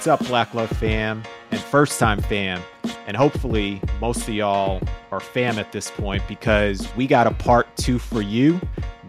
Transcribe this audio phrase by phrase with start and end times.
[0.00, 2.62] What's up, Black Love fam and first time fam?
[3.06, 4.80] And hopefully, most of y'all
[5.10, 8.58] are fam at this point because we got a part two for you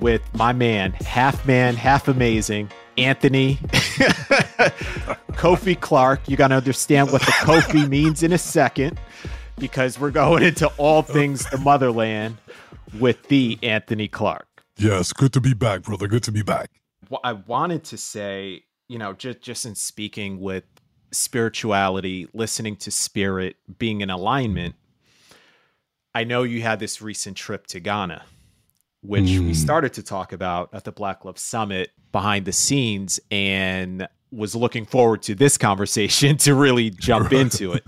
[0.01, 3.55] with my man, half man, half amazing, Anthony
[5.31, 6.27] Kofi Clark.
[6.27, 8.99] You got to understand what the Kofi means in a second
[9.59, 12.35] because we're going into all things the motherland
[12.99, 14.65] with the Anthony Clark.
[14.75, 16.09] Yes, good to be back, brother.
[16.09, 16.69] Good to be back.
[17.09, 20.65] Well, I wanted to say, you know, just just in speaking with
[21.11, 24.75] spirituality, listening to spirit, being in alignment.
[26.13, 28.23] I know you had this recent trip to Ghana,
[29.01, 29.47] which mm.
[29.47, 34.55] we started to talk about at the Black Love Summit behind the scenes, and was
[34.55, 37.85] looking forward to this conversation to really jump into it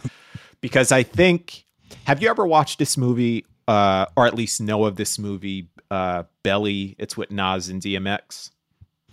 [0.62, 1.66] because I think.
[2.06, 6.24] Have you ever watched this movie, uh, or at least know of this movie, uh,
[6.42, 6.96] Belly?
[6.98, 8.50] It's with Nas and DMX.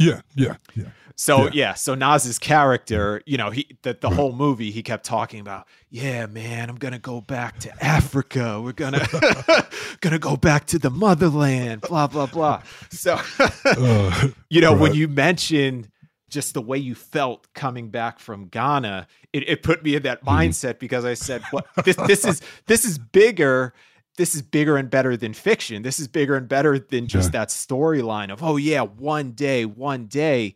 [0.00, 0.86] Yeah, yeah, yeah.
[1.16, 1.50] So yeah.
[1.52, 5.69] yeah, so Nas's character, you know, he the, the whole movie he kept talking about,
[5.91, 8.58] yeah, man, I'm gonna go back to Africa.
[8.62, 9.06] We're gonna
[10.00, 12.62] gonna go back to the motherland, blah blah blah.
[12.88, 14.80] So uh, you know, right.
[14.80, 15.91] when you mentioned
[16.30, 20.25] just the way you felt coming back from Ghana, it, it put me in that
[20.25, 20.30] mm-hmm.
[20.30, 23.75] mindset because I said, "What this this is this is bigger
[24.16, 25.83] this is bigger and better than fiction.
[25.83, 27.41] This is bigger and better than just yeah.
[27.41, 30.55] that storyline of, oh yeah, one day, one day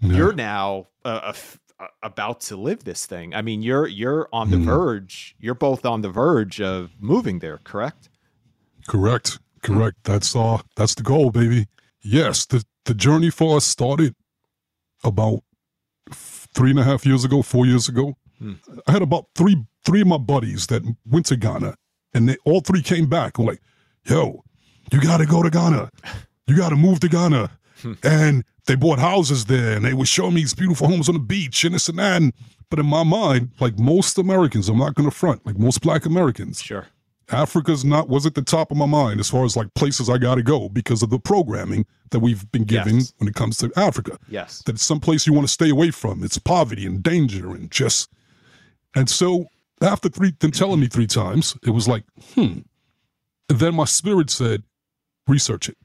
[0.00, 0.16] yeah.
[0.16, 1.32] you're now uh,
[2.02, 3.34] about to live this thing.
[3.34, 4.64] I mean, you're you're on the mm.
[4.64, 5.34] verge.
[5.38, 8.08] You're both on the verge of moving there, correct?
[8.86, 9.38] Correct.
[9.62, 9.96] Correct.
[10.04, 11.66] That's uh that's the goal, baby.
[12.02, 14.14] Yes, the the journey for us started
[15.02, 15.40] about
[16.12, 18.14] three and a half years ago, four years ago.
[18.38, 18.54] Hmm.
[18.86, 21.76] I had about three three of my buddies that went to Ghana,
[22.14, 23.38] and they all three came back.
[23.38, 23.60] Like,
[24.04, 24.44] yo,
[24.92, 25.90] you got to go to Ghana.
[26.46, 27.50] You got to move to Ghana.
[27.82, 27.92] Hmm.
[28.02, 31.20] and they bought houses there and they would show me these beautiful homes on the
[31.20, 32.22] beach and this and that.
[32.22, 32.32] And,
[32.70, 36.06] but in my mind, like most Americans, I'm not going to front, like most black
[36.06, 36.62] Americans.
[36.62, 36.86] Sure.
[37.30, 40.18] Africa's not was at the top of my mind as far as like places I
[40.18, 43.14] got to go because of the programming that we've been given yes.
[43.18, 44.18] when it comes to Africa.
[44.28, 44.62] Yes.
[44.66, 46.22] That it's some place you want to stay away from.
[46.22, 48.10] It's poverty and danger and just
[48.94, 49.46] and so
[49.80, 52.04] after three then telling me three times, it was like,
[52.34, 52.60] hmm.
[53.48, 54.62] And then my spirit said,
[55.26, 55.76] research it.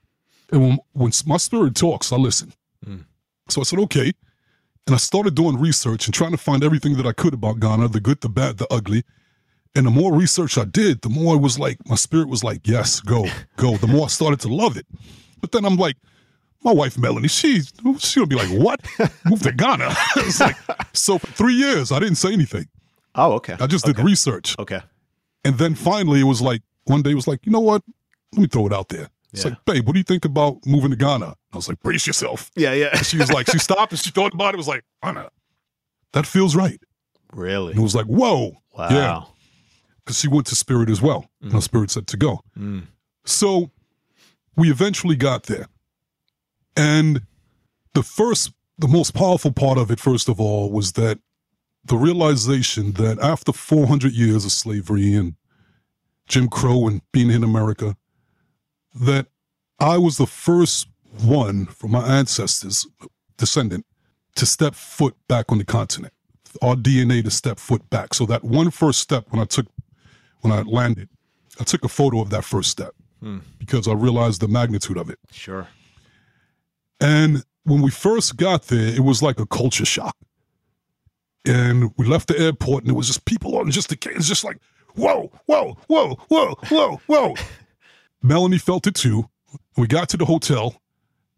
[0.51, 2.53] And when, when my spirit talks, I listen.
[2.85, 3.05] Mm.
[3.49, 4.13] So I said, okay.
[4.87, 7.89] And I started doing research and trying to find everything that I could about Ghana
[7.89, 9.03] the good, the bad, the ugly.
[9.75, 12.67] And the more research I did, the more it was like, my spirit was like,
[12.67, 13.25] yes, go,
[13.57, 13.77] go.
[13.77, 14.87] The more I started to love it.
[15.41, 15.97] But then I'm like,
[16.63, 17.61] my wife Melanie, she
[17.99, 18.81] she'll be like, "What?
[19.25, 19.95] Move to Ghana?"
[20.39, 20.57] like
[20.93, 22.67] so for three years I didn't say anything.
[23.19, 23.55] Oh, okay.
[23.59, 23.93] I just okay.
[23.93, 24.55] did research.
[24.57, 24.81] Okay.
[25.43, 27.83] And then finally, it was like one day, it was like, you know what?
[28.33, 29.09] Let me throw it out there.
[29.33, 29.51] It's yeah.
[29.51, 31.35] like, babe, what do you think about moving to Ghana?
[31.53, 32.49] I was like, brace yourself.
[32.55, 32.89] Yeah, yeah.
[32.93, 34.57] And she was like, she stopped and she thought about it.
[34.57, 35.29] Was like, Anna,
[36.13, 36.79] that feels right.
[37.33, 37.71] Really?
[37.71, 38.57] And it was like, whoa.
[38.75, 38.89] Wow.
[38.89, 39.21] Yeah.
[39.97, 41.29] Because she went to Spirit as well.
[41.43, 41.53] Mm.
[41.53, 42.41] And Spirit said to go.
[42.57, 42.87] Mm.
[43.25, 43.69] So
[44.55, 45.67] we eventually got there.
[46.75, 47.21] And
[47.93, 51.19] the first, the most powerful part of it, first of all, was that
[51.85, 55.35] the realization that after 400 years of slavery and
[56.27, 57.95] Jim Crow and being in America,
[58.93, 59.27] that
[59.79, 60.87] I was the first
[61.23, 62.87] one from my ancestors,
[63.37, 63.85] descendant,
[64.35, 66.13] to step foot back on the continent.
[66.61, 68.13] Our DNA to step foot back.
[68.13, 69.67] So that one first step when I took,
[70.41, 71.09] when I landed,
[71.59, 73.39] I took a photo of that first step hmm.
[73.57, 75.19] because I realized the magnitude of it.
[75.31, 75.67] Sure.
[76.99, 80.15] And when we first got there, it was like a culture shock.
[81.45, 84.43] And we left the airport, and it was just people on just the it's just
[84.43, 84.57] like,
[84.95, 87.35] whoa, whoa, whoa, whoa, whoa, whoa.
[88.21, 89.29] Melanie felt it too.
[89.77, 90.81] We got to the hotel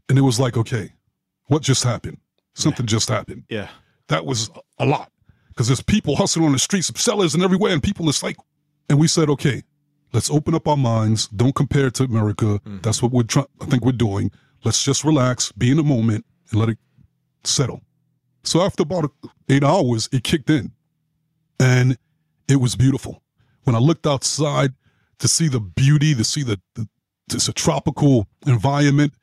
[0.10, 0.92] and it was like, okay,
[1.46, 2.18] what just happened?
[2.54, 2.90] Something yeah.
[2.90, 3.44] just happened.
[3.50, 3.70] Yeah.
[4.08, 5.12] That was a lot
[5.50, 8.36] because there's people hustling on the streets, sellers and everywhere, and people, it's like,
[8.90, 9.64] and we said, okay,
[10.12, 11.28] let's open up our minds.
[11.30, 12.46] Don't compare it to America.
[12.46, 12.80] Mm-hmm.
[12.82, 14.32] That's what we're trying, I think we're doing.
[14.66, 16.78] Let's just relax, be in the moment, and let it
[17.46, 17.82] settle.
[18.44, 19.12] So after about
[19.50, 20.72] eight hours, it kicked in
[21.60, 21.98] and
[22.48, 23.22] it was beautiful.
[23.64, 24.74] When I looked outside,
[25.22, 26.88] to see the beauty, to see the, the
[27.34, 29.14] it's a tropical environment.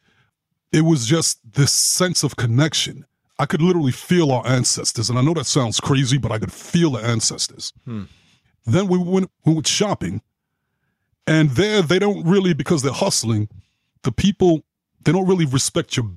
[0.73, 3.05] It was just this sense of connection.
[3.39, 6.53] I could literally feel our ancestors, and I know that sounds crazy, but I could
[6.53, 7.73] feel the ancestors.
[7.85, 8.05] Hmm.
[8.65, 10.23] Then we went we went shopping,
[11.27, 13.49] and there they don't really because they're hustling.
[14.03, 14.63] The people
[15.03, 16.11] they don't really respect your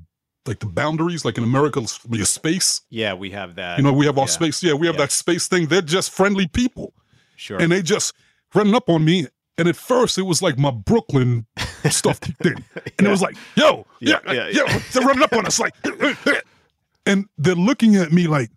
[0.46, 2.82] like the boundaries, like in America, your space.
[2.90, 3.78] Yeah, we have that.
[3.78, 4.32] You know, we have our yeah.
[4.32, 4.64] space.
[4.64, 5.02] Yeah, we have yeah.
[5.02, 5.68] that space thing.
[5.68, 6.94] They're just friendly people.
[7.36, 7.60] Sure.
[7.60, 8.14] And they just
[8.54, 9.28] running up on me
[9.62, 11.46] and at first, it was like my Brooklyn
[11.90, 13.08] stuff kicked in, and yeah.
[13.08, 15.76] it was like, "Yo, yeah, yeah, yeah, they're running up on us like,"
[17.06, 18.50] and they're looking at me like,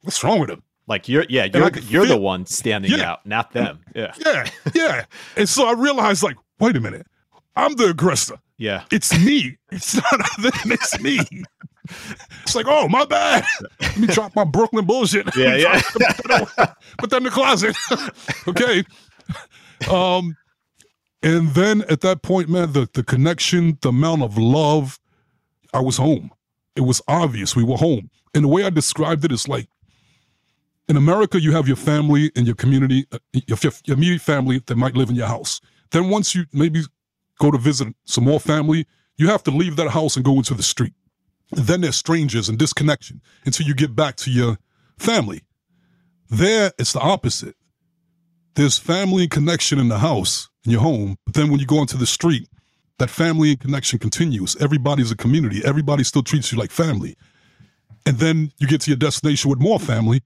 [0.00, 3.84] "What's wrong with them?" Like you're, yeah, you're you're the one standing out, not them.
[3.94, 5.04] Yeah, Yeah, yeah.
[5.36, 7.06] and so I realized, like, wait a minute,
[7.54, 8.38] I'm the aggressor.
[8.62, 9.58] Yeah, It's me.
[9.72, 10.72] It's not them.
[10.72, 11.18] It's me.
[12.42, 13.44] It's like, oh, my bad.
[13.80, 15.34] Let me drop my Brooklyn bullshit.
[15.36, 15.80] yeah, yeah.
[16.98, 17.76] Put that in the closet.
[18.48, 18.84] okay.
[19.92, 20.36] Um,
[21.24, 25.00] and then at that point, man, the, the connection, the amount of love,
[25.74, 26.30] I was home.
[26.76, 28.10] It was obvious we were home.
[28.32, 29.68] And the way I described it is like
[30.88, 34.76] in America, you have your family and your community, uh, your, your immediate family that
[34.76, 35.60] might live in your house.
[35.90, 36.82] Then once you maybe
[37.42, 38.86] go to visit some more family,
[39.16, 40.94] you have to leave that house and go into the street.
[41.50, 44.58] And then there's strangers and disconnection until you get back to your
[44.98, 45.42] family.
[46.30, 47.56] There, it's the opposite.
[48.54, 51.78] There's family and connection in the house, in your home, but then when you go
[51.78, 52.48] onto the street,
[52.98, 54.54] that family and connection continues.
[54.56, 55.62] Everybody's a community.
[55.64, 57.16] Everybody still treats you like family.
[58.06, 60.22] And then you get to your destination with more family,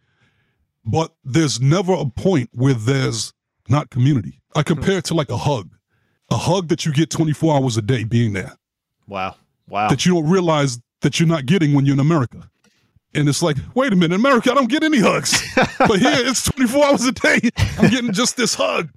[0.84, 3.32] but there's never a point where there's
[3.68, 4.40] not community.
[4.54, 5.75] I compare it to like a hug,
[6.30, 8.52] a hug that you get 24 hours a day being there
[9.06, 9.36] Wow,
[9.68, 9.88] wow.
[9.88, 12.50] that you don't realize that you're not getting when you're in America.
[13.14, 15.40] And it's like, wait a minute, in America, I don't get any hugs.
[15.78, 17.40] but here it's 24 hours a day.
[17.78, 18.90] I'm getting just this hug.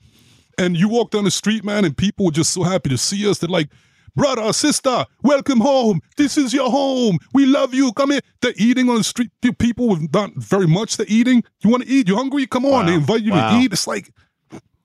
[0.58, 3.30] And you walk down the street, man, and people are just so happy to see
[3.30, 3.38] us.
[3.38, 3.70] They're like,
[4.16, 6.02] brother, sister, welcome home.
[6.18, 7.20] This is your home.
[7.34, 7.94] We love you.
[7.94, 8.20] Come here.
[8.42, 9.30] They're eating on the street.
[9.58, 11.44] People with not very much they're eating.
[11.64, 12.08] You want to eat?
[12.10, 12.46] You're hungry?
[12.46, 12.72] Come on.
[12.72, 12.86] Wow.
[12.88, 13.52] They invite you Wow.
[13.52, 13.72] to eat.
[13.72, 14.12] It's like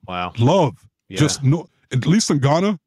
[0.07, 0.31] wow.
[0.37, 0.75] love.
[1.09, 1.17] Yeah.
[1.19, 2.79] Just no, at least in Ghana,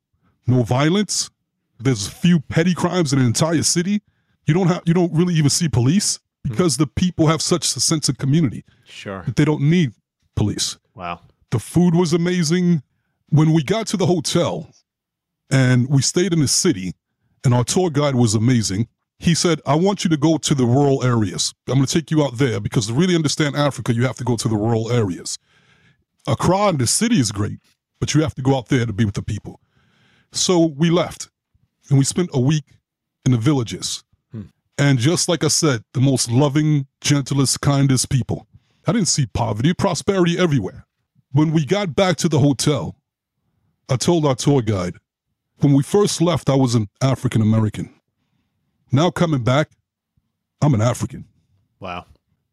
[0.47, 1.31] no violence.
[1.79, 4.03] There's a few petty crimes in an entire city.
[4.47, 7.81] You don't have, you don't really even see police because the people have such a
[7.81, 9.23] sense of community Sure.
[9.27, 9.93] that they don't need
[10.35, 10.79] police.
[10.95, 11.21] Wow.
[11.51, 12.83] The food was amazing.
[13.31, 14.71] When we got to the hotel
[15.51, 16.95] and we stayed in the city,
[17.45, 18.89] and our tour guide was amazing.
[19.21, 21.55] He said, I want you to go to the rural areas.
[21.69, 24.25] I'm going to take you out there because to really understand Africa, you have to
[24.25, 25.39] go to the rural areas.
[26.27, 27.59] Accra in the city is great,
[28.01, 29.61] but you have to go out there to be with the people.
[30.33, 31.31] So we left
[31.89, 32.65] and we spent a week
[33.25, 34.05] in the villages.
[34.79, 38.47] And just like I said, the most loving, gentlest, kindest people.
[38.87, 40.87] I didn't see poverty, prosperity everywhere.
[41.33, 42.97] When we got back to the hotel,
[43.89, 44.95] I told our tour guide,
[45.59, 47.93] when we first left, I was an African American.
[48.93, 49.71] Now coming back,
[50.63, 51.27] I'm an African.
[51.81, 52.07] Wow.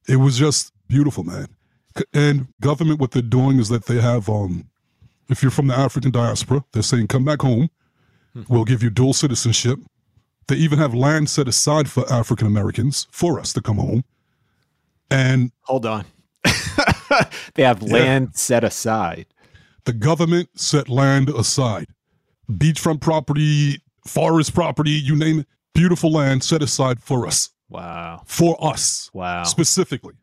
[0.08, 1.48] It was just beautiful, man.
[2.14, 4.70] And government, what they're doing is that they have, um,
[5.30, 7.70] if you're from the African diaspora, they're saying, come back home.
[8.34, 8.44] Hmm.
[8.50, 9.80] We'll give you dual citizenship.
[10.48, 14.04] They even have land set aside for African Americans for us to come home.
[15.10, 16.06] And Hold on.
[17.56, 19.26] they have land set aside.
[19.86, 21.88] the government set land aside.
[22.52, 28.22] Beachfront property, forest property, you name it, beautiful land set aside for us, Wow.
[28.26, 29.44] for us Wow.
[29.44, 30.14] specifically.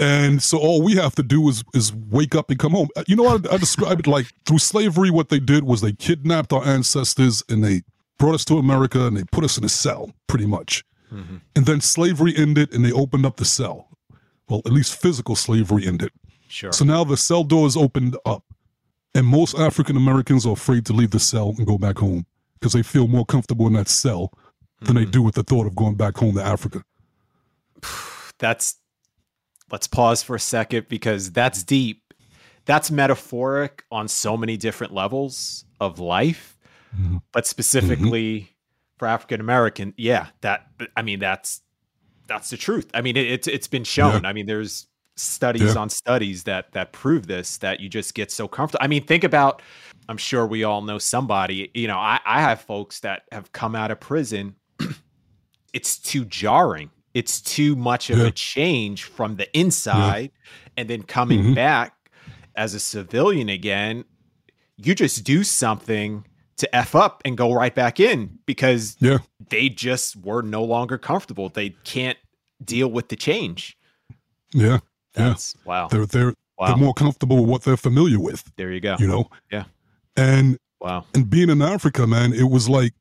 [0.00, 2.88] And so all we have to do is is wake up and come home.
[3.06, 5.10] You know what I, I describe it like through slavery.
[5.10, 7.82] What they did was they kidnapped our ancestors and they
[8.18, 10.84] brought us to America and they put us in a cell, pretty much.
[11.12, 11.42] Mhm.
[11.54, 13.88] And then slavery ended and they opened up the cell.
[14.48, 16.10] Well, at least physical slavery ended.
[16.48, 16.72] Sure.
[16.72, 18.42] So now the cell doors opened up,
[19.14, 22.26] and most African Americans are afraid to leave the cell and go back home
[22.58, 24.32] because they feel more comfortable in that cell
[24.82, 26.82] than they do with the thought of going back home to Africa.
[28.38, 28.76] that's
[29.70, 32.02] let's pause for a second because that's deep.
[32.66, 36.58] That's metaphoric on so many different levels of life,
[36.96, 37.22] Mhm.
[37.32, 38.54] but specifically
[38.98, 41.62] for African American, yeah, that I mean that's
[42.26, 42.88] that's the truth.
[42.94, 44.24] I mean it, it's it's been shown.
[44.26, 44.86] I mean there's
[45.16, 45.80] studies Yeah.
[45.80, 48.84] on studies that that prove this that you just get so comfortable.
[48.84, 49.62] I mean think about
[50.08, 53.74] I'm sure we all know somebody, you know, I I have folks that have come
[53.74, 54.54] out of prison
[55.72, 56.90] it's too jarring.
[57.14, 58.26] It's too much of Yeah.
[58.26, 60.30] a change from the inside
[60.76, 61.54] and then coming Mhm.
[61.54, 61.94] back
[62.54, 64.04] as a civilian again.
[64.76, 66.24] You just do something
[66.56, 70.98] to F up and go right back in because Yeah, they just were no longer
[70.98, 71.48] comfortable.
[71.48, 72.18] They can't
[72.64, 73.76] deal with the change.
[74.52, 74.78] yeah,
[75.16, 75.34] yeah.
[75.64, 75.88] Wow.
[75.88, 76.66] They're they're Wow.
[76.68, 78.96] they're more comfortable with what they're familiar with, there you go.
[79.00, 79.30] you know.
[79.50, 79.64] Yeah.
[80.16, 81.06] And Wow.
[81.14, 82.92] and being in Africa, man, it was like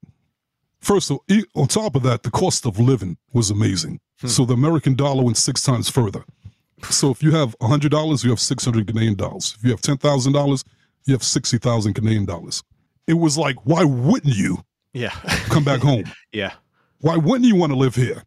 [0.82, 4.00] first of all, on top of that, the cost of living was amazing.
[4.22, 4.28] Hmm.
[4.28, 6.24] So the American dollar went six times further.
[6.90, 9.56] So if you have hundred dollars, you have six hundred Ghanaian dollars.
[9.58, 10.64] If you have ten thousand dollars,
[11.06, 12.64] you have sixty thousand Ghanaian dollars.
[13.08, 15.10] It was like, why wouldn't you Yeah.
[15.50, 16.06] come back home?
[16.32, 16.54] yeah.
[17.02, 18.24] Why wouldn't you want to live here?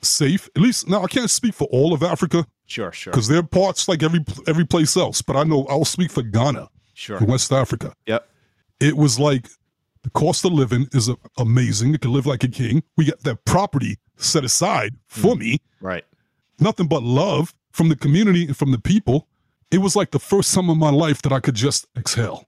[0.00, 0.88] Safe, at least.
[0.88, 3.12] Now I can't speak for all of Africa Sure, sure.
[3.12, 5.22] because there are parts like every every place else.
[5.22, 7.18] But I know I'll speak for Ghana Sure.
[7.20, 7.94] West Africa.
[8.06, 8.28] Yep.
[8.80, 9.48] It was like
[10.02, 11.92] the cost of living is amazing.
[11.92, 12.82] You can live like a king.
[12.96, 15.58] We got that property set aside for mm, me.
[15.80, 16.04] Right.
[16.58, 17.54] Nothing but love.
[17.72, 19.26] from the community and from the people,
[19.70, 22.46] it was like the first time in my life that I could just exhale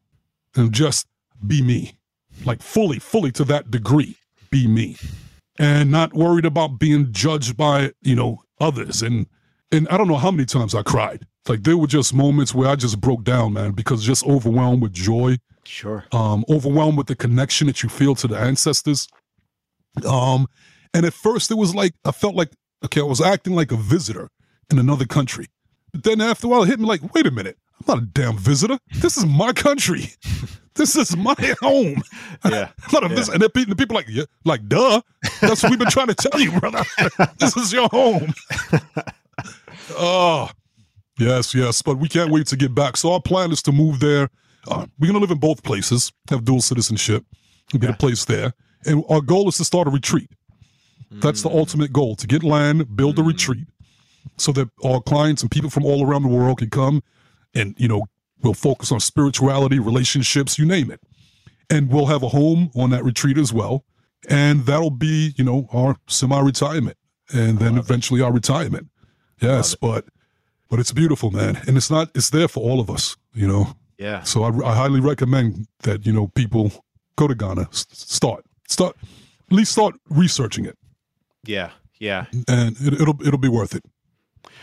[0.55, 1.07] and just
[1.47, 1.95] be me,
[2.45, 4.17] like fully, fully to that degree,
[4.51, 4.97] be me,
[5.59, 9.03] and not worried about being judged by you know others.
[9.03, 9.27] And
[9.73, 11.27] and I don't know how many times I cried.
[11.49, 14.93] Like there were just moments where I just broke down, man, because just overwhelmed with
[14.93, 16.05] joy, Sure.
[16.13, 19.09] um, overwhelmed with the connection that you feel to the ancestors.
[20.07, 20.47] Um,
[20.93, 22.51] and at first it was like I felt like
[22.85, 24.29] okay, I was acting like a visitor
[24.71, 25.47] in another country.
[25.93, 28.07] But then after a while, it hit me like, wait a minute, I'm not a
[28.07, 28.79] damn visitor.
[28.97, 30.11] This is my country.
[30.77, 32.03] This is my home.
[32.45, 32.71] Yeah.
[32.93, 33.15] Not a Yeah.
[33.15, 33.35] visitor.
[33.35, 35.03] And the people, the people like, yeah, like, duh.
[35.41, 36.83] That's what we've been trying to tell you, brother.
[37.39, 38.35] this is your home.
[39.97, 40.51] oh,
[41.19, 41.81] yes, yes.
[41.81, 42.97] But we can't wait to get back.
[42.97, 44.31] So our plan is to move there.
[44.69, 47.25] Uh, we're going to live in both places, have dual citizenship,
[47.73, 48.53] and get a place there.
[48.87, 50.31] And our goal is to start a retreat.
[51.11, 53.27] That's the ultimate goal to get land, build a Mm.
[53.29, 53.67] retreat
[54.37, 57.03] so that our clients and people from all around the world can come
[57.55, 58.07] and, you know,
[58.43, 61.01] we'll focus on spirituality, relationships, you name it.
[61.71, 63.85] And we'll have a home on that retreat as well.
[64.29, 66.97] And that'll be, you know, our semi retirement
[67.33, 68.89] and then eventually our retirement.
[69.41, 70.07] Yes, but
[70.69, 71.61] but it's beautiful, man.
[71.69, 73.77] And it's not, it's there for all of us, you know.
[73.99, 74.23] Yeah.
[74.23, 76.73] So I, I highly recommend that, you know, people
[77.17, 80.77] go to Ghana, start, start, at least start researching it
[81.47, 81.71] Yeah.
[82.01, 82.27] Yeah.
[82.49, 83.85] and it, it'll it'll be worth it.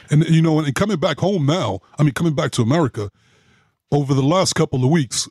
[0.09, 3.09] And you know, and coming back home now, I mean, coming back to America,
[3.91, 5.29] over the last couple of weeks,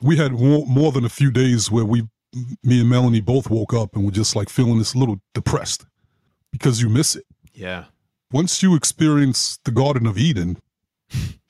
[0.00, 2.02] we had more, more than a few days where we,
[2.62, 5.84] me and Melanie, both woke up and were just like feeling this little depressed
[6.52, 7.24] because you miss it.
[7.54, 7.84] Yeah.
[8.30, 10.58] Once you experience the Garden of Eden,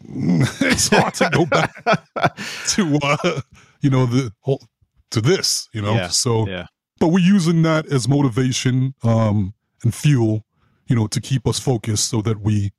[0.61, 1.75] it's hard to go back
[2.69, 3.41] to uh,
[3.81, 4.63] you know the whole
[5.11, 5.95] to this, you know.
[5.95, 6.09] Yeah.
[6.09, 6.67] So Yeah.
[6.99, 10.45] but we're using that as motivation um, and fuel,
[10.87, 12.73] you know, to keep us focused so that we,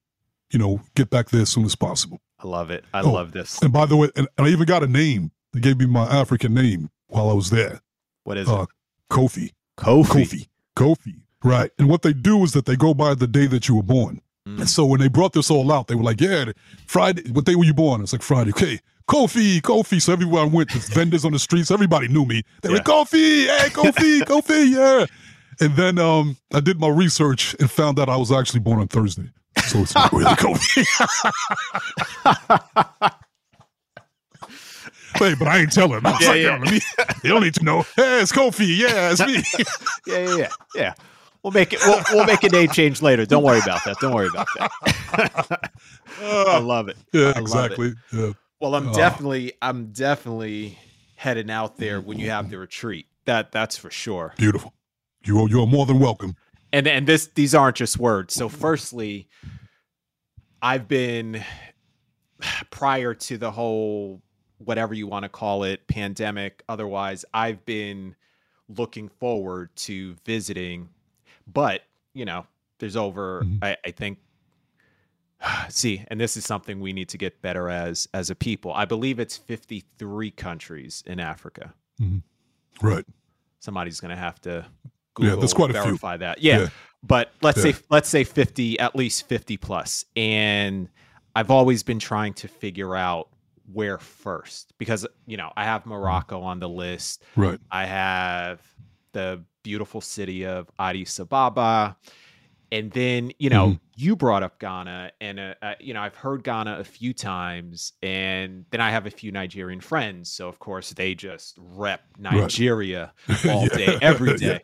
[0.51, 2.19] you know, get back there as soon as possible.
[2.39, 2.84] I love it.
[2.93, 3.12] I Oh.
[3.12, 3.62] love this.
[3.62, 5.31] And by the way, and, and I even got a name.
[5.53, 7.79] They gave me my African name while I was there,
[8.25, 8.69] What is uh, it?
[9.10, 9.53] Kofi.
[9.77, 10.05] Kofi.
[10.25, 10.48] Kofi.
[10.75, 11.22] Kofi.
[11.43, 11.72] Right.
[11.79, 14.22] And what they do is that they go by the day that you were born.
[14.48, 14.60] Mm.
[14.62, 16.46] And so when they brought this all out, they were like, yeah,
[16.88, 18.01] Friday, what day were you born?
[18.01, 18.51] It's like Friday.
[18.51, 18.80] Okay.
[19.10, 20.01] Kofi, Kofi.
[20.01, 22.44] So everywhere I went, the vendors on the streets, everybody knew me.
[22.62, 22.82] They were Yeah.
[22.84, 25.06] Kofi, hey, Kofi, Kofi, yeah.
[25.60, 28.88] And then um, I did my research and found out I was actually born on
[28.88, 29.30] Thursday.
[29.68, 30.86] So it's not really Kofi.
[35.20, 36.06] Wait, but I ain't telling.
[36.06, 36.58] I Yeah, like, yeah.
[36.58, 36.80] "Yo, me,
[37.24, 37.82] they don't need to know.
[37.96, 38.77] Hey, it's Kofi.
[38.77, 39.42] Yeah, it's me.
[40.06, 40.18] Yeah.
[40.18, 40.36] Yeah.
[40.38, 40.50] Yeah.
[40.75, 40.94] Yeah.
[41.44, 41.79] We'll make it.
[41.86, 43.25] We'll, we'll make a name change later.
[43.25, 43.98] Don't worry about that.
[44.01, 45.72] Don't worry about that.
[46.22, 46.98] I love it.
[47.13, 47.41] yeah, love it.
[47.41, 47.94] exactly.
[48.12, 48.32] Yeah.
[48.60, 48.94] Well, I'm Oh.
[48.94, 50.77] definitely, I'm definitely
[51.15, 53.08] heading out there when you have the retreat.
[53.25, 54.34] That that's for sure.
[54.38, 54.74] Beautiful.
[55.25, 56.36] You are, you are more than welcome.
[56.74, 58.34] And and this these aren't just words.
[58.34, 59.27] So, firstly,
[60.62, 61.44] I've been
[62.72, 64.22] prior to the whole
[64.60, 66.63] whatever you want to call it pandemic.
[66.67, 68.15] Otherwise, I've been
[68.70, 70.89] looking forward to visiting,
[71.51, 71.82] but
[72.13, 72.46] you know,
[72.80, 73.42] there's over.
[73.44, 73.60] Mhm.
[73.63, 74.20] I, I think.
[75.70, 78.74] See, and this is something we need to get better as as a people.
[78.74, 81.74] I believe it's 53 countries in Africa.
[82.82, 83.06] Right.
[83.60, 85.84] Somebody's going to have to Yeah, Google there's quite a few.
[85.84, 86.42] verify that.
[86.42, 86.68] Yeah, Yeah.
[87.04, 87.72] but let's Yeah.
[87.74, 90.89] say let's say 50 at least 50 plus and
[91.36, 93.30] i've always been trying to figure out
[93.72, 97.60] where first because you know i have morocco on the list Right.
[97.70, 98.60] i have
[99.14, 101.98] the beautiful city of addis ababa
[102.72, 103.80] and then you know Mhm.
[103.96, 107.94] you brought up ghana and uh, uh, you know i've heard ghana a few times
[108.04, 113.14] and then i have a few nigerian friends so of course they just rep nigeria
[113.50, 113.78] all Yeah.
[113.78, 114.62] day every day.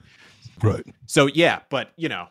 [0.64, 0.70] Yeah.
[0.70, 0.86] Right.
[1.08, 2.28] so yeah, but you know,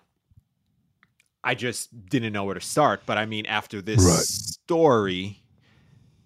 [1.45, 3.03] I just didn't know where to start.
[3.05, 4.25] But I mean, after this Right.
[4.25, 5.43] story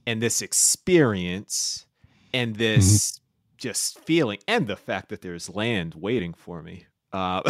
[0.07, 1.87] and this experience
[2.35, 3.26] and this Mm-hmm.
[3.57, 6.87] Just feeling and the fact that there's land waiting for me.
[7.13, 7.41] Uh,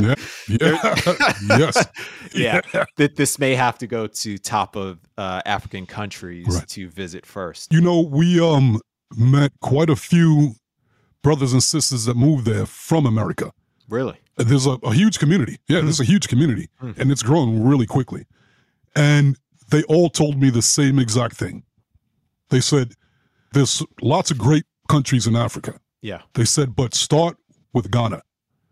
[0.00, 0.14] Yeah.
[0.48, 0.94] Yeah.
[1.58, 1.86] yes.
[2.34, 2.60] yeah,
[2.96, 6.68] that this may have to go to top of uh, African countries Right.
[6.68, 7.72] to visit first.
[7.72, 8.80] You know, we um
[9.16, 10.54] met quite a few
[11.22, 13.52] brothers and sisters that moved there from America.
[13.88, 14.16] Really?
[14.36, 15.58] There's a, a huge community.
[15.68, 16.92] Yeah, there's a huge community, Hmm.
[16.96, 18.26] and it's growing really quickly.
[18.96, 19.38] And
[19.70, 21.62] they all told me the same exact thing.
[22.50, 22.94] They said,
[23.52, 26.22] "There's lots of great countries in Africa." Yeah.
[26.34, 27.36] They said, but start
[27.72, 28.22] with Ghana.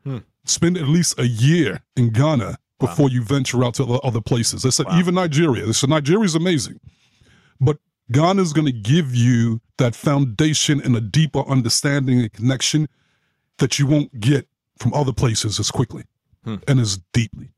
[0.05, 0.19] Hmm.
[0.45, 4.63] Spend at least a year in Ghana before you venture out to other- places.
[4.63, 4.99] They said, Wow.
[4.99, 5.65] even Nigeria.
[5.65, 6.79] They said, Nigeria's amazing.
[7.61, 7.79] But
[8.11, 12.89] Ghana's going to give you that foundation and a deeper understanding and connection
[13.59, 14.47] that you won't get
[14.79, 16.05] from other places as quickly
[16.45, 16.57] Hmm.
[16.69, 17.49] and as deeply.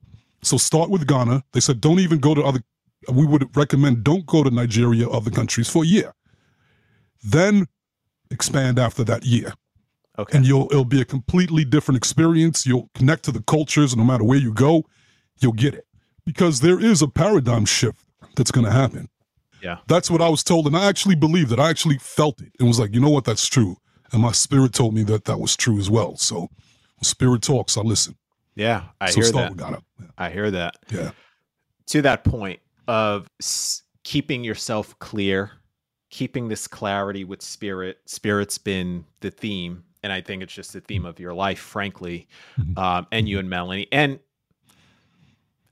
[0.43, 1.43] So start with Ghana.
[1.53, 2.63] They said don't even go to other.
[3.11, 6.13] We would recommend don't go to Nigeria or other countries for a year.
[7.23, 7.67] Then
[8.35, 9.55] expand after that year,
[10.19, 10.37] Okay.
[10.37, 12.67] and you'll it'll be a completely different experience.
[12.67, 14.85] You'll connect to the cultures, no matter where you go,
[15.41, 15.87] you'll get it
[16.27, 18.05] because there is a paradigm shift
[18.37, 19.09] that's going to happen.
[19.63, 19.79] Yeah.
[19.89, 21.59] That's what I was told, and I actually believed it.
[21.59, 23.77] I actually felt it, and was like, you know what, that's true.
[24.13, 26.17] And my spirit told me that that was true as well.
[26.17, 28.15] So, when spirit talks, I listen.
[28.55, 29.57] yeah, I so hear that.
[29.57, 29.83] Ghana.
[30.19, 30.75] I hear that.
[30.91, 31.11] Yeah.
[31.89, 35.51] To that point of s- keeping yourself clear,
[36.15, 37.99] keeping this clarity with spirit.
[38.07, 42.29] Spirit's been the theme, and I think it's just the theme of your life, frankly.
[42.57, 42.79] Mhm.
[42.79, 44.21] Um, and you and Melanie, and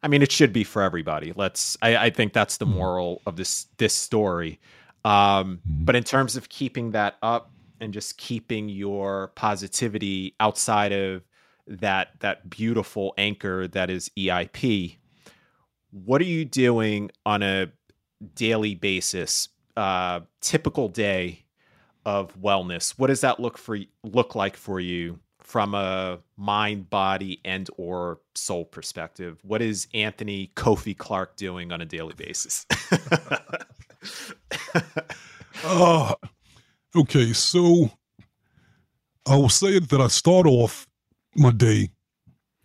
[0.03, 1.33] I mean, it should be for everybody.
[1.37, 1.77] Let's.
[1.81, 2.75] I, I think that's the Mhm.
[2.75, 4.59] moral of this this story.
[5.05, 5.85] Um, Mhm.
[5.87, 11.23] but in terms of keeping that up and just keeping your positivity outside of
[11.69, 14.99] that that beautiful anchor that is EIP,
[15.93, 17.71] what are you doing on a
[18.35, 19.49] daily basis?
[19.77, 21.45] Uh, typical day
[22.05, 22.99] of wellness.
[22.99, 28.21] What does that look for look like for you from a mind, body, and or
[28.35, 29.39] soul perspective?
[29.43, 32.67] What is Anthony Kofi Clark doing on a daily basis?
[35.65, 36.15] Uh,
[36.97, 37.91] okay, so
[39.27, 40.87] I will say that I start off
[41.37, 41.91] my day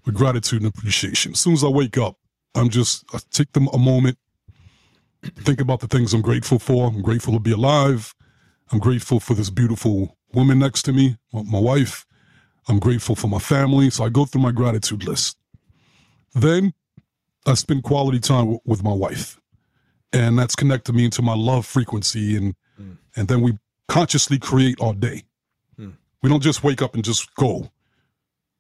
[0.06, 1.34] with gratitude and appreciation.
[1.34, 2.18] As soon as I wake up,
[2.56, 4.18] I'm just, I take them a moment,
[5.24, 6.88] think about the things I'm grateful for.
[6.88, 8.14] I'm grateful to be alive.
[8.72, 12.06] I'm grateful for this beautiful woman next to me, my, wife.
[12.68, 13.90] I'm grateful for my family.
[13.90, 15.38] So I go through my gratitude list.
[16.34, 16.74] Then
[17.46, 19.40] I spend quality time w- with my wife.
[20.12, 22.56] And that's connected me into my love frequency and
[23.16, 23.58] and then we
[23.88, 25.24] consciously create our day.
[25.78, 25.92] Hmm.
[26.22, 27.72] We don't just wake up and just go.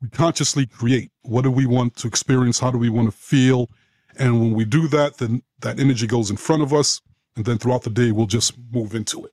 [0.01, 1.11] We consciously create.
[1.21, 2.59] What do we want to experience?
[2.59, 3.69] How do we want to feel?
[4.17, 7.01] And when we do that, then that energy goes in front of us,
[7.35, 9.31] and then throughout the day, we'll just move into it.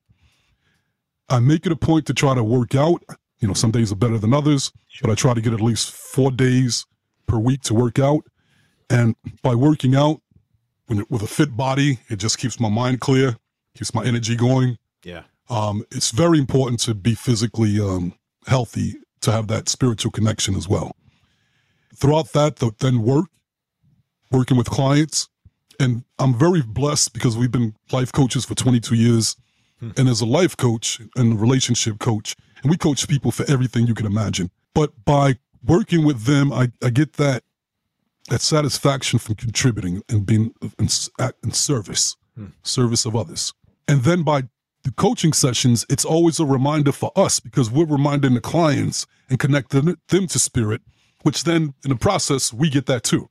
[1.29, 3.03] I make it a point to try to work out.
[3.39, 5.91] You know, some days are better than others, but I try to get at least
[5.91, 6.87] four days
[7.27, 8.25] per week to work out.
[8.91, 10.21] And by working out
[10.87, 13.37] when, with a fit body, it just keeps my mind clear,
[13.75, 15.23] keeps my energy going, yeah.
[15.49, 18.15] um, it's very important to be physically um,
[18.47, 20.95] healthy to have that spiritual connection as well.
[21.97, 23.27] Throughout that, th- then work,
[24.35, 25.29] working with clients,
[25.81, 29.37] and I'm very blessed because we've been life coaches for 22 years,
[29.81, 29.91] Hmm.
[29.97, 33.95] and as a life coach and relationship coach, and we coach people for everything you
[33.95, 34.51] can imagine.
[34.73, 37.43] But by working with them, I, I get that
[38.31, 42.47] that satisfaction from contributing and being in, at- in service, Hmm.
[42.63, 43.53] service of others.
[43.87, 44.45] And then by
[44.85, 49.39] the coaching sessions, it's always a reminder for us because we're reminding the clients and
[49.39, 50.81] connecting them to spirit,
[51.23, 53.29] which then in the process, we get that too.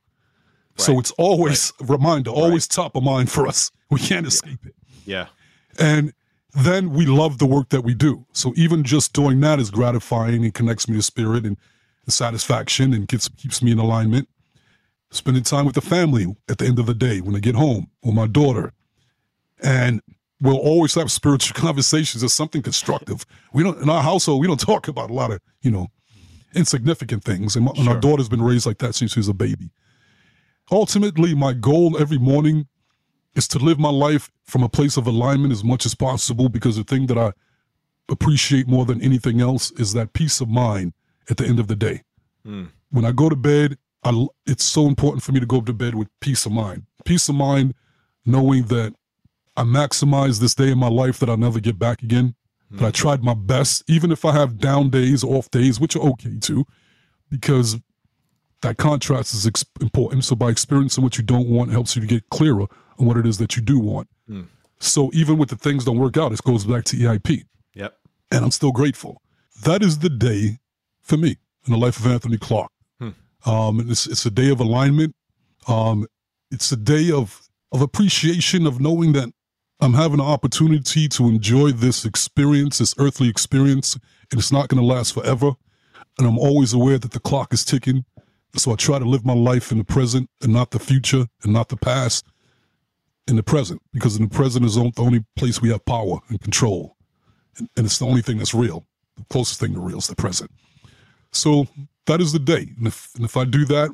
[0.76, 3.70] So it's always a reminder, always top of mind for us.
[3.90, 4.74] We can't escape it.
[5.04, 5.26] Yeah.
[5.78, 6.14] And
[6.52, 8.26] then we love the work that we do.
[8.32, 11.56] So even just doing that is gratifying and connects me to spirit and,
[12.04, 14.28] and satisfaction and gets, keeps me in alignment.
[15.10, 17.88] Spending time with the family at the end of the day when I get home
[18.02, 18.72] with my daughter.
[19.62, 20.00] And
[20.40, 22.24] we'll always have spiritual conversations.
[22.24, 23.24] or something constructive.
[23.52, 25.88] We don't in our household, we don't talk about a lot of, you know,
[26.54, 27.54] insignificant things.
[27.54, 29.70] And, my, and our daughter's been raised like that since she was a baby.
[30.70, 32.66] Ultimately, my goal every morning
[33.34, 36.76] is to live my life from a place of alignment as much as possible because
[36.76, 37.32] the thing that I
[38.08, 40.92] appreciate more than anything else is that peace of mind
[41.28, 42.02] at the end of the day.
[42.46, 42.70] Mm.
[42.90, 45.94] When I go to bed, I, it's so important for me to go to bed
[45.94, 46.84] with peace of mind.
[47.04, 47.74] Peace of mind,
[48.24, 48.94] knowing that
[49.56, 52.34] I maximize this day in my life that I'll never get back again.
[52.70, 56.00] That I tried my best, even if I have down days, off days, which are
[56.00, 56.66] okay too,
[57.30, 57.76] because
[58.64, 60.24] that contrast is ex- important.
[60.24, 62.66] So by experiencing what you don't want helps you to get clearer
[62.98, 64.08] on what it is that you do want.
[64.28, 64.48] Mm.
[64.80, 67.96] So even with the things don't work out, it goes back to EIP, Yep.
[68.32, 69.22] and I'm still grateful.
[69.62, 70.58] That is the day
[71.00, 72.70] for me in the life of Anthony Clark.
[72.98, 73.10] Hmm.
[73.46, 75.14] Um, and it's it's a day of alignment.
[75.68, 76.06] Um,
[76.50, 79.30] it's a day of of appreciation of knowing that
[79.80, 83.94] I'm having an opportunity to enjoy this experience, this earthly experience,
[84.30, 85.52] and it's not going to last forever.
[86.18, 88.04] And I'm always aware that the clock is ticking.
[88.56, 91.52] So I try to live my life in the present and not the future and
[91.52, 92.24] not the past.
[93.26, 96.38] In the present, because in the present is the only place we have power and
[96.38, 96.94] control.
[97.56, 98.84] And, and it's the only thing that's real.
[99.16, 100.50] The closest thing to real is the present.
[101.32, 101.66] So
[102.04, 102.68] that is the day.
[102.76, 103.88] And if, and if I do that,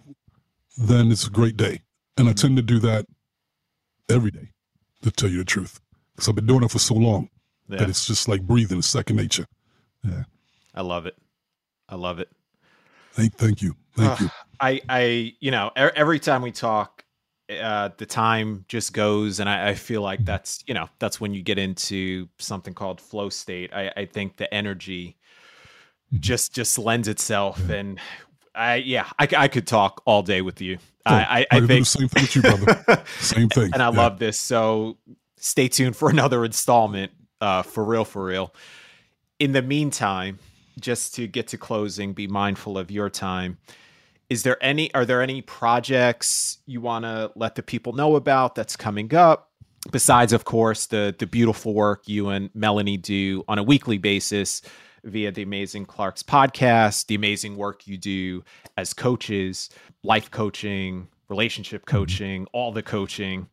[0.77, 1.83] then it's a great day.
[2.17, 3.07] And I tend to do that
[4.09, 4.49] every day,
[5.03, 5.81] to tell you the truth.
[6.17, 7.29] Because I've been doing it for so long
[7.69, 7.79] Yeah.
[7.79, 9.47] that it's just like breathing, it's second nature.
[10.03, 10.25] Yeah.
[10.75, 11.17] I love it.
[11.89, 12.31] I love it.
[13.13, 13.77] Thank, thank you.
[13.97, 14.31] Thank you.
[14.61, 17.05] I, I, you know, every time we talk,
[17.51, 21.35] uh, the time just goes, and I, I feel like that's, you know, that's when
[21.35, 23.73] you get into something called flow state.
[23.73, 25.17] I, I think the energy
[26.13, 26.21] Mhm.
[26.21, 27.99] just just lends itself, and
[28.55, 30.79] I, yeah, I could talk all day with you.
[31.07, 32.67] Oh, I, I, I I think, same thing with you, brother.
[33.21, 33.71] Same thing.
[33.73, 33.91] and I Yeah.
[33.91, 34.39] love this.
[34.39, 34.99] So
[35.37, 37.13] stay tuned for another installment.
[37.41, 38.53] Uh, for real, for real.
[39.39, 40.39] In the meantime,
[40.81, 43.59] just to get to closing, be mindful of your time.
[44.31, 44.95] Is there any?
[44.95, 49.51] Are there any projects you want to let the people know about that's coming up?
[49.91, 54.63] Besides, of course, the the beautiful work you and Melanie do on a weekly basis
[55.03, 58.45] via the Amazing Clarks podcast, the amazing work you do
[58.77, 59.69] as coaches,
[60.05, 61.97] life coaching, relationship mm-hmm.
[61.97, 63.49] coaching, all the coaching.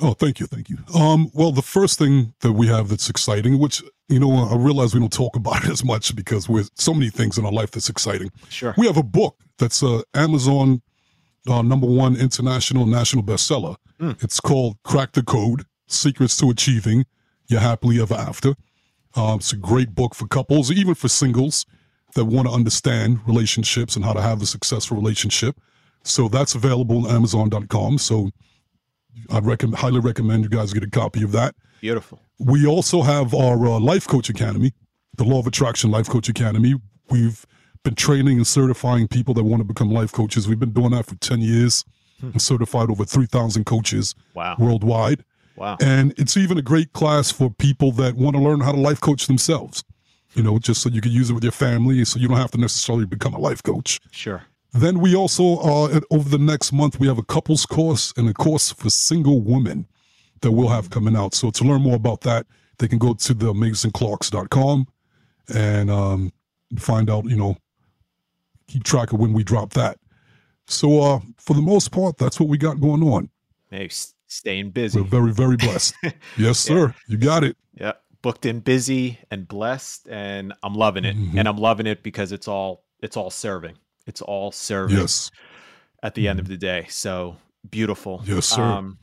[0.00, 0.78] Oh, thank you, thank you.
[0.94, 4.94] Um, well, the first thing that we have that's exciting, which you know, I realize
[4.94, 7.70] we don't talk about it as much because we're so many things in our life
[7.70, 8.30] that's exciting.
[8.48, 8.74] Sure.
[8.76, 10.82] We have a book that's uh, Amazon
[11.48, 13.76] uh, number one international national bestseller.
[14.00, 14.22] Mm.
[14.22, 17.04] It's called Crack the Code: Secrets to Achieving
[17.48, 18.54] Your Happily Ever After.
[19.14, 21.66] Um, it's a great book for couples, even for singles
[22.14, 25.58] that want to understand relationships and how to have a successful relationship.
[26.04, 27.98] So that's available on Amazon.com.
[27.98, 28.30] So
[29.30, 31.54] I recommend, highly recommend you guys get a copy of that.
[31.80, 32.20] Beautiful.
[32.38, 34.72] We also have our uh, Life Coach Academy,
[35.16, 36.74] the Law of Attraction Life Coach Academy.
[37.10, 37.44] We've
[37.84, 40.46] been training and certifying people that want to become life coaches.
[40.48, 41.84] We've been doing that for 10 years
[42.20, 44.54] and certified over 3,000 coaches Wow.
[44.58, 45.24] worldwide.
[45.56, 45.76] Wow.
[45.80, 49.00] And it's even a great class for people that want to learn how to life
[49.00, 49.82] coach themselves,
[50.34, 52.52] you know, just so you can use it with your family so you don't have
[52.52, 54.00] to necessarily become a life coach.
[54.12, 54.42] Sure.
[54.72, 58.32] Then we also, uh, over the next month, we have a couples course and a
[58.32, 59.86] course for single women
[60.40, 61.34] that we'll have coming out.
[61.34, 62.46] So to learn more about that,
[62.78, 64.88] they can go to the amazingclarks.com
[65.54, 66.32] and um,
[66.78, 67.56] find out, you know,
[68.66, 69.98] keep track of when we drop that.
[70.66, 73.28] So uh, for the most part, that's what we got going on.
[73.70, 73.88] Hey,
[74.26, 75.02] staying We're busy.
[75.02, 75.94] very, very blessed.
[76.38, 76.94] yes, sir.
[77.08, 77.56] You got it.
[77.78, 77.92] Yeah.
[78.22, 81.16] Booked and busy and blessed, and I'm loving it.
[81.16, 81.36] Mhm.
[81.38, 83.74] And I'm loving it because it's all it's all serving.
[84.06, 85.30] It's all service Yes.
[86.02, 86.86] at the end of the day.
[86.88, 87.36] So
[87.70, 88.22] beautiful.
[88.26, 88.62] Yes, sir.
[88.62, 88.98] Um,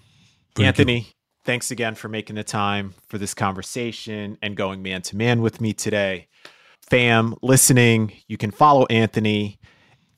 [0.56, 0.66] Thank you.
[0.66, 1.08] Anthony,
[1.46, 5.62] thanks again for making the time for this conversation and going man to man with
[5.62, 6.28] me today.
[6.90, 9.60] Fam, listening, you can follow Anthony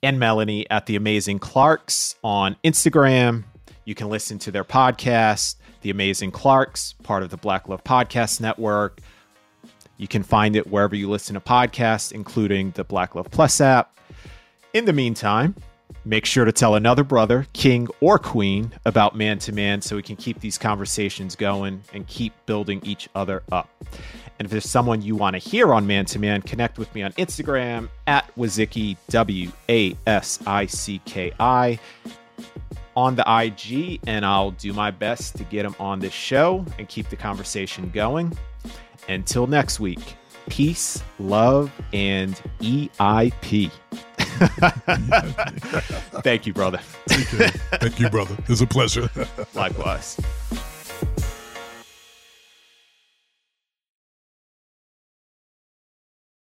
[0.02, 3.44] and Melanie at the Amazing Clarks on Instagram.
[3.86, 8.40] You can listen to their podcast, The Amazing Clarks, part of the Black Love Podcast
[8.40, 9.02] Network.
[9.98, 13.94] You can find it wherever you listen to podcasts, including the Black Love Plus app.
[14.74, 15.54] In the meantime,
[16.06, 20.02] make sure to tell another brother, king or queen, about man to man so we
[20.02, 23.70] can keep these conversations going and keep building each other up.
[24.40, 27.04] And if there's someone you want to hear on Man to Man, connect with me
[27.04, 31.78] on Instagram at Wazicki, W A S I C K I,
[32.96, 36.88] on the IG, and I'll do my best to get him on this show and
[36.88, 38.36] keep the conversation going.
[39.10, 40.16] Until next week,
[40.50, 43.70] peace, love, and EIP.
[46.24, 46.80] Thank you, brother.
[47.08, 48.36] Thank you, brother.
[48.48, 49.10] It's a pleasure.
[49.54, 50.20] Likewise.